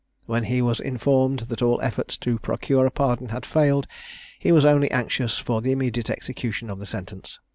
When 0.25 0.45
he 0.45 0.63
was 0.63 0.79
informed 0.79 1.41
that 1.41 1.61
all 1.61 1.79
efforts 1.81 2.17
to 2.25 2.39
procure 2.39 2.87
a 2.87 2.89
pardon 2.89 3.29
had 3.29 3.45
failed, 3.45 3.85
he 4.39 4.51
was 4.51 4.65
only 4.65 4.89
anxious 4.89 5.37
for 5.37 5.61
the 5.61 5.71
immediate 5.71 6.09
execution 6.09 6.71
of 6.71 6.79
the 6.79 6.87
sentence. 6.87 7.39